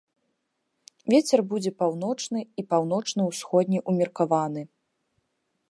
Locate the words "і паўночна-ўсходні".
2.63-3.79